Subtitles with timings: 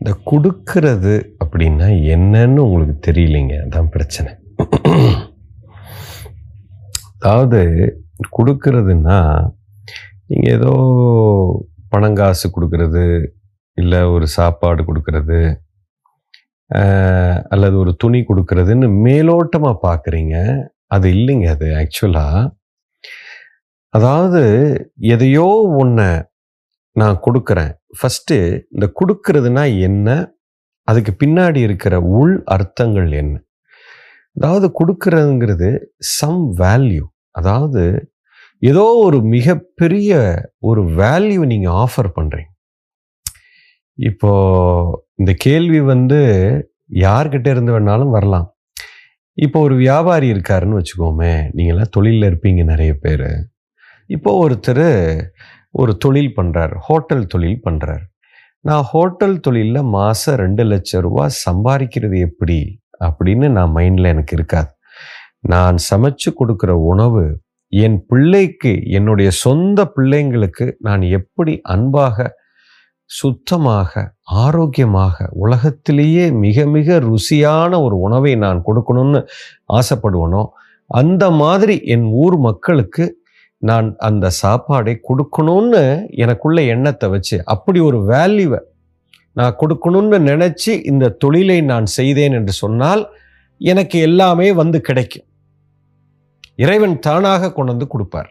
[0.00, 3.54] இந்த கொடுக்கறது அப்படின்னா என்னன்னு உங்களுக்கு தெரியலைங்க.
[3.64, 4.30] அதான் பிரச்சனை.
[7.18, 7.60] அதாவது
[8.36, 9.18] கொடுக்கறதுன்னா
[10.30, 10.72] நீங்கள் ஏதோ
[11.94, 13.04] பணங்காசு கொடுக்கறது
[13.78, 15.40] இல்லை ஒரு சாப்பாடு கொடுக்கறது
[17.54, 20.36] அல்லது ஒரு துணி கொடுக்கறதுன்னு மேலோட்டமாக பார்க்குறீங்க
[20.86, 22.48] அது இல்லைங்க அது ஆக்சுவலாக
[23.94, 24.42] அதாவது
[25.14, 25.46] எதையோ
[25.80, 26.10] ஒன்றை
[26.96, 27.72] நான் கொடுக்குறேன்.
[27.98, 28.36] ஃபஸ்ட்டு
[28.74, 30.08] இந்த கொடுக்கறதுனா என்ன?
[30.88, 33.34] அதுக்கு பின்னாடி இருக்கிற உள் அர்த்தங்கள் என்ன?
[34.36, 35.68] அதாவது கொடுக்கறதுங்கிறது
[36.18, 37.04] சம் வேல்யூ
[37.38, 37.82] அதாவது
[38.62, 40.10] ஏதோ ஒரு மிகப்பெரிய
[40.68, 42.48] ஒரு வேல்யூ நீங்கள் ஆஃபர் பண்ணுறீங்க
[43.98, 44.32] இப்போ
[45.20, 46.20] இந்த கேள்வி வந்து
[47.04, 48.46] யார்கிட்ட இருந்து வேணாலும் வரலாம்.
[49.38, 53.28] இப்போ ஒரு வியாபாரி இருக்காருன்னு வச்சுக்கோமே நீங்களாம் தொழிலில் இருப்பீங்க நிறைய பேர்.
[54.10, 54.86] இப்போ ஒருத்தர்
[55.74, 58.04] ஒரு தொழில் பண்ணுறார் ஹோட்டல் தொழில் பண்ணுறார்
[58.60, 62.58] நான் ஹோட்டல் தொழிலில் மாதம் ரெண்டு லட்சம் ரூபா சம்பாதிக்கிறது எப்படி?
[63.04, 64.70] அப்படின்னு நான் மைண்டில் எனக்கு இருக்காது.
[65.40, 67.22] நான் சமைச்சு கொடுக்குற உணவு
[67.72, 72.26] என் பிள்ளைக்கு என்னுடைய சொந்த பிள்ளைங்களுக்கு நான் எப்படி அன்பாக
[73.10, 79.20] சுத்தமாக ஆரோக்கியமாக உலகத்திலேயே மிக மிக ருசியான ஒரு உணவை நான் கொடுக்கணும்னு
[79.72, 80.42] ஆசைப்படுவனோ
[80.90, 83.04] அந்த மாதிரி என் ஊர் மக்களுக்கு
[83.62, 85.82] நான் அந்த சாப்பாடை கொடுக்கணும்னு
[86.22, 88.60] எனக்குள்ள எண்ணத்தை வச்சு அப்படி ஒரு வேல்யூவை
[89.36, 93.02] நான் கொடுக்கணும்னு நினச்சி இந்த தொழிலை நான் செய்தேன் என்று சொன்னால்
[93.60, 95.26] எனக்கு எல்லாமே வந்து கிடைக்கும்.
[96.54, 98.30] இறைவன் தானாக கொண்டு வந்து கொடுப்பார்.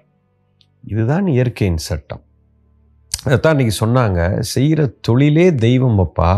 [0.83, 2.23] இதுதான் இயற்கையின் சட்டம்.
[3.25, 4.19] அதைத்தான் இன்னைக்கு சொன்னாங்க
[4.53, 6.29] செய்கிற தொழிலே தெய்வம் அப்பா.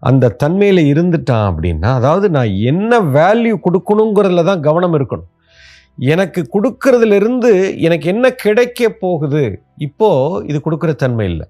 [0.00, 5.30] அந்த தன்மையில் இருந்துட்டான் அப்படின்னா அதாவது நான் என்ன வேல்யூ கொடுக்கணுங்கிறதுல தான் கவனம் இருக்கணும்.
[5.98, 7.50] எனக்கு கொடுக்கறதுலேருந்து
[7.86, 9.42] எனக்கு என்ன கிடைக்க போகுது?
[9.86, 10.08] இப்போ
[10.50, 11.46] இது கொடுக்குற தன்மை இல்லை.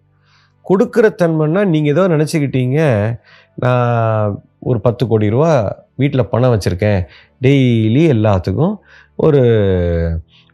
[0.71, 2.81] கொடுக்குற தன்மைன்னா நீங்கள் ஏதோ நினச்சிக்கிட்டீங்க.
[3.65, 4.37] நான்
[4.71, 5.53] ஒரு பத்து கோடி ரூபா
[6.01, 7.01] வீட்டில் பணம் வச்சுருக்கேன்.
[7.45, 8.75] டெய்லி எல்லாத்துக்கும்
[9.17, 9.43] ஒரு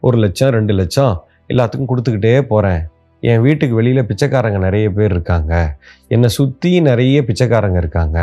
[0.01, 1.13] ஒரு லட்சம் ரெண்டு லட்சம்
[1.51, 2.81] எல்லாத்துக்கும் கொடுத்துக்கிட்டே போகிறேன்
[3.29, 5.53] என் வீட்டுக்கு வெளியில் பிச்சைக்காரங்க நிறைய பேர் இருக்காங்க.
[6.07, 8.19] என்னை சுற்றி நிறைய பிச்சைக்காரங்க இருக்காங்க.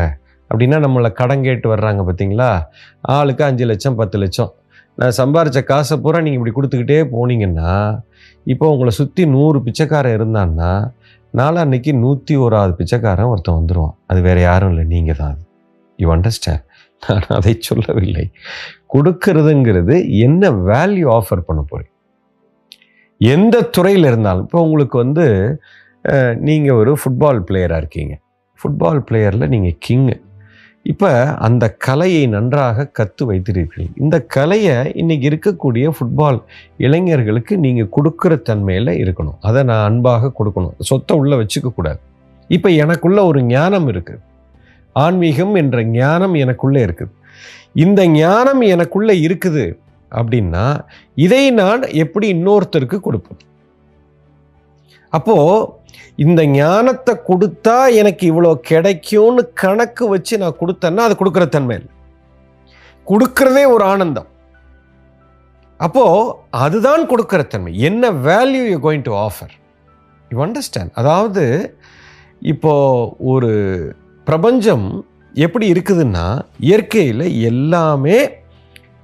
[0.51, 2.51] அப்படின்னா நம்மளை கடன் கேட்டு வர்றாங்க பார்த்தீங்களா?
[3.01, 4.53] ஆளுக்கு அஞ்சு லட்சம் பத்து லட்சம்.
[4.99, 7.73] நான் சம்பாரித்த காசை பூரா நீங்கள் இப்படி கொடுத்துக்கிட்டே போனீங்கன்னா
[8.53, 10.71] இப்போ உங்களை சுற்றி நூறு பிச்சைக்காரன் இருந்தான்னா
[11.35, 15.43] நாளான்னைக்கு நூற்றி ஓராவது பிச்சைக்காரன் ஒருத்தன் வந்துடுவான் அது வேறு யாரும் இல்லை நீங்கள் தான் அது.
[15.99, 16.65] யூ அண்டர்ஸ்டாண்ட்
[17.03, 18.25] நான் அதை சொல்லவில்லை.
[18.95, 19.97] கொடுக்கறதுங்கிறது
[20.27, 21.93] என்ன வேல்யூ ஆஃபர் பண்ண போகிறேன்
[23.21, 25.27] எந்த துறையில் இருந்தாலும் இப்போ உங்களுக்கு வந்து
[26.49, 28.15] நீங்கள் ஒரு ஃபுட்பால் பிளேயராக இருக்கீங்க.
[28.61, 30.15] ஃபுட்பால் பிளேயரில் நீங்கள் கிங்கு
[30.93, 31.11] இப்போ
[31.47, 34.01] அந்த கலையை நன்றாக கற்று வைத்திருக்கிறீர்கள்.
[34.05, 36.39] இந்த கலையை இன்னைக்கு இருக்கக்கூடிய ஃபுட்பால்
[36.87, 39.39] இளைஞர்களுக்கு நீங்கள் கொடுக்குற தன்மையில் இருக்கணும்.
[39.49, 40.77] அதை நான் அன்பாக கொடுக்கணும்.
[40.91, 42.01] சொத்தை உள்ளே வச்சுக்கக்கூடாது
[42.57, 44.23] இப்போ எனக்குள்ள ஒரு ஞானம் இருக்குது
[45.05, 47.13] ஆன்மீகம் என்ற ஞானம் எனக்குள்ளே இருக்குது.
[47.85, 49.65] இந்த ஞானம் எனக்குள்ளே இருக்குது
[50.19, 50.65] அப்படின்னா
[51.25, 53.41] இதை நான் எப்படி இன்னொருத்தருக்கு கொடுப்பேன்?
[55.13, 55.69] அப்போது
[56.25, 61.93] இந்த ஞானத்தை கொடுத்தா எனக்கு இவ்வளோ கிடைக்கும்னு கணக்கு வச்சு நான் கொடுத்தேன்னா அது கொடுக்குற தன்மை இல்லை.
[63.07, 64.31] கொடுக்கறதே ஒரு ஆனந்தம்.
[65.81, 66.33] அப்போது
[66.65, 67.73] அதுதான் கொடுக்குற தன்மை.
[67.89, 69.53] என்ன value you going to offer
[70.31, 71.45] you understand அதாவது
[72.53, 73.53] இப்போது ஒரு
[74.27, 74.87] பிரபஞ்சம்
[75.35, 76.27] எப்படி இருக்குதுன்னா
[76.69, 78.19] இயற்கையில் எல்லாமே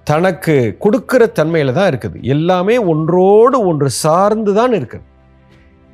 [0.07, 0.55] தனக்கு
[0.85, 2.17] கொடுக்குற தன்மையில் தான் இருக்குது.
[2.35, 5.05] எல்லாமே ஒன்றோடு ஒன்று சார்ந்து தான் இருக்குது.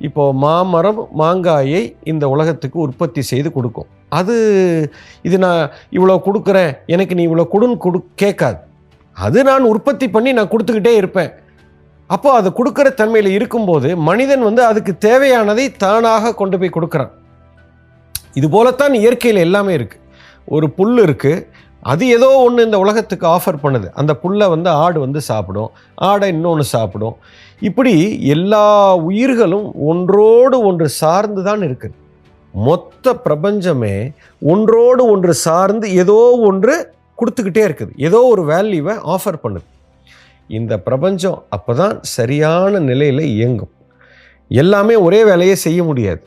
[0.07, 3.89] இப்போ மாமரம் மாங்காயை இந்த உலகத்துக்கு உற்பத்தி செய்து கொடுக்கும்.
[4.19, 4.35] அது
[5.27, 5.61] இது நான்
[5.97, 8.59] இவ்வளோ கொடுக்குறேன் எனக்கு நீ இவ்வளோ கொடுன்னு கொடு கேட்காது.
[9.25, 11.31] அது நான் உற்பத்தி பண்ணி நான் கொடுத்துக்கிட்டே இருப்பேன்.
[12.09, 17.11] அப்போ அது கொடுக்குற தன்மையில் இருக்கும்போது மனிதன் வந்து அதுக்கு தேவையானதை தானாக கொண்டு போய் கொடுக்குறான்.
[18.39, 20.05] இது போலத்தான் இயற்கையில் எல்லாமே இருக்குது
[20.55, 21.43] ஒரு புல் இருக்குது
[21.91, 23.87] அது ஏதோ ஒன்று இந்த உலகத்துக்கு ஆஃபர் பண்ணுது.
[23.99, 25.71] அந்த புல்லை வந்து ஆடு வந்து சாப்பிடும்.
[26.09, 27.15] ஆடை இன்னொன்று சாப்பிடும்.
[27.67, 27.93] இப்படி
[28.35, 31.95] எல்லா உயிர்களும் ஒன்றோடு ஒன்று சார்ந்து தான் இருக்குது.
[32.53, 33.95] மொத்த பிரபஞ்சமே
[34.41, 36.75] ஒன்றோடு ஒன்று சார்ந்து ஏதோ ஒன்று
[37.21, 37.91] கொடுத்துக்கிட்டே இருக்குது.
[38.07, 39.67] ஏதோ ஒரு வேல்யூவை ஆஃபர் பண்ணுது.
[40.49, 43.73] இந்த பிரபஞ்சம் அப்போ தான் சரியான நிலையில் இயங்கும்.
[44.47, 46.23] எல்லாமே ஒரே வேலையை செய்ய முடியாது.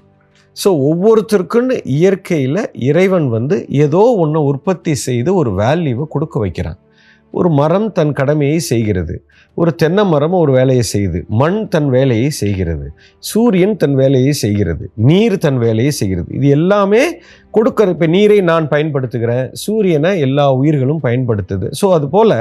[0.56, 6.78] ஸோ ஒவ்வொருத்தருக்குன்னு இயற்கையில் இறைவன் வந்து ஏதோ ஒன்றை உற்பத்தி செய்து ஒரு வேல்யூவை கொடுக்க வைக்கிறான்.
[7.34, 9.14] ஒரு மரம் தன் கடமையை செய்கிறது.
[9.54, 11.20] ஒரு தென்னை மரம் ஒரு வேலையை செய்யுது.
[11.40, 12.86] மண் தன் வேலையை செய்கிறது.
[13.18, 14.90] சூரியன் தன் வேலையை செய்கிறது.
[15.10, 16.28] நீர் தன் வேலையை செய்கிறது.
[16.34, 17.02] இது எல்லாமே
[17.50, 19.46] கொடுக்கிற இப்போ நீரை நான் பயன்படுத்துகிறேன்.
[19.52, 21.68] சூரியனை எல்லா உயிர்களும் பயன்படுத்துது.
[21.80, 22.36] ஸோ அதுபோல்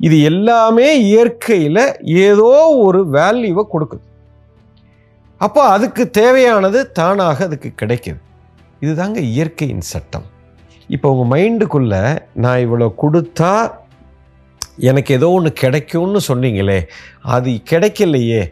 [0.00, 2.52] இது எல்லாமே இயற்கையில் ஏதோ
[2.86, 4.04] ஒரு வேல்யூவை கொடுக்குது.
[5.44, 8.20] அப்போ அதுக்கு தேவையானது தானாக அதுக்கு கிடைக்குது
[8.84, 10.26] இதுதாங்க இயற்கையின் சட்டம்.
[10.94, 11.94] இப்போ உங்கள் மைண்டுக்குள்ள
[12.44, 13.52] நான் இவ்வளோ கொடுத்தா
[14.88, 16.76] எனக்கு ஏதோ ஒன்று கிடைக்கும்னு சொன்னீங்களே
[17.34, 18.42] அது கிடைக்கலையே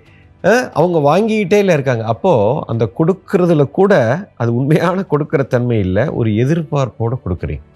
[0.80, 2.04] அவங்க வாங்கிக்கிட்டே இல்லை இருக்காங்க.
[2.12, 3.92] அப்போது அந்த கொடுக்கறதுல கூட
[4.42, 7.66] அது உண்மையான கொடுக்கிற தன்மை இல்லை ஒரு எதிர்பார்ப்போடு கொடுக்குறீங்க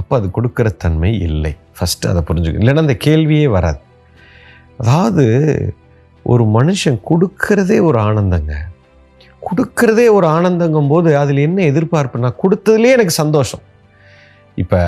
[0.00, 1.52] அப்போ அது கொடுக்கிற தன்மை இல்லை.
[1.78, 2.62] ஃபஸ்ட்டு அதை புரிஞ்சுக்கணும்.
[2.64, 3.80] இல்லைன்னா அந்த கேள்வியே வராது.
[4.82, 5.24] அதாவது
[6.32, 8.52] ஒரு மனுஷன் கொடுக்கறதே ஒரு ஆனந்தங்க.
[9.46, 13.62] கொடுக்கறதே ஒரு ஆனந்தங்கும் போது அதில் என்ன எதிர்பார்ப்பு நான் கொடுத்ததுலேயே எனக்கு சந்தோஷம்.
[14.62, 14.80] இப்போ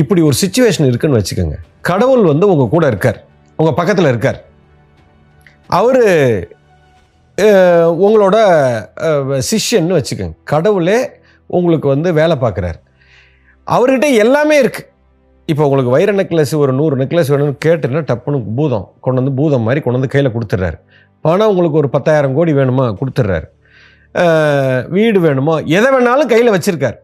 [0.00, 1.56] இப்படி ஒரு சுச்சுவேஷன் இருக்குன்னு வச்சுக்கோங்க.
[1.88, 3.18] கடவுள் வந்து உங்கள் கூட இருக்கார்.
[3.58, 4.38] உங்கள் பக்கத்தில் இருக்கார்.
[5.78, 6.02] அவர்
[8.04, 8.36] உங்களோட
[9.48, 10.36] சிஷ்யன்னு வச்சுக்கோங்க.
[10.52, 10.98] கடவுளே
[11.58, 12.78] உங்களுக்கு வந்து வேலை பார்க்குறாரு.
[13.66, 14.88] அவர்கிட்ட எல்லாமே இருக்குது
[15.50, 19.80] இப்போ உங்களுக்கு வைர நெக்லஸ் ஒரு நூறு நெக்லஸ் வேணும்னு கேட்டுன்னா டப்புன்னு பூதம் கொண்டு வந்து பூதம் மாதிரி
[19.84, 20.78] கொண்டு வந்து கையில் கொடுத்துட்றாரு.
[21.24, 22.86] பணம் உங்களுக்கு ஒரு பத்தாயிரம் கோடி வேணுமா?
[23.00, 23.46] கொடுத்துட்றாரு.
[24.96, 25.54] வீடு வேணுமா?
[25.76, 26.98] எதை வேணாலும் கையில் வச்சுருக்கார்.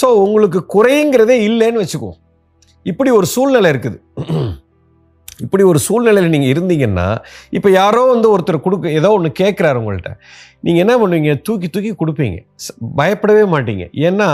[0.00, 2.18] ஸோ உங்களுக்கு குறைங்கிறதே இல்லைன்னு வச்சுக்குவோம்
[2.90, 3.98] இப்படி ஒரு சூழ்நிலை இருக்குது.
[5.44, 7.08] இப்படி ஒரு சூழ்நிலையில் நீங்கள் இருந்தீங்கன்னா
[7.56, 10.12] இப்போ யாரோ வந்து ஒருத்தர் கொடுக்க ஏதோ ஒன்று கேட்குறாரு உங்கள்கிட்ட
[10.66, 11.34] நீங்கள் என்ன பண்ணுவீங்க?
[11.46, 12.38] தூக்கி தூக்கி கொடுப்பீங்க.
[12.98, 13.84] பயப்படவே மாட்டீங்க.
[14.08, 14.28] ஏன்னா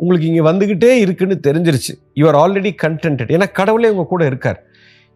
[0.00, 1.92] உங்களுக்கு இங்கே வந்துக்கிட்டே இருக்குன்னு தெரிஞ்சிருச்சு.
[2.20, 4.58] யூஆர் ஆல்ரெடி கண்டென்டட் ஏன்னா கடவுளே உங்கள் கூட இருக்கார்.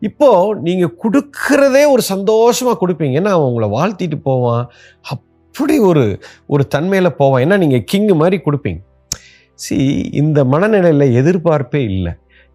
[0.09, 3.19] இப்போது நீங்கள் கொடுக்கறதே ஒரு சந்தோஷமாக கொடுப்பீங்க.
[3.21, 4.65] ஏன்னா அவன் உங்களை வாழ்த்திட்டு போவான்.
[5.15, 6.05] அப்படி ஒரு
[6.47, 7.43] ஒரு தன்மையில் போவான்.
[7.45, 8.81] ஏன்னா நீங்கள் கிங்கு மாதிரி கொடுப்பீங்க.
[9.65, 9.77] சி
[10.23, 12.13] இந்த மனநிலையில் எதிர்பார்ப்பே இல்லை.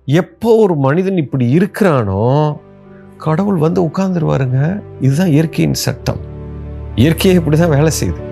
[0.07, 2.23] எப்போ ஒரு மனிதன் இப்படி இருக்கிறானோ
[3.17, 4.81] கடவுள் வந்து உட்கார்ந்துருவாருங்க.
[5.01, 6.17] இதுதான் இயற்கையின் சட்டம்.
[6.95, 8.26] இயற்கையை இப்படி தான் வேலை செய்யுது.